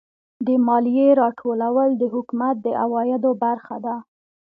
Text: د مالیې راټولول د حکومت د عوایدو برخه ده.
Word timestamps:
د 0.45 0.47
مالیې 0.67 1.07
راټولول 1.21 1.89
د 1.97 2.03
حکومت 2.13 2.55
د 2.65 2.67
عوایدو 2.83 3.31
برخه 3.43 3.75
ده. 3.85 3.95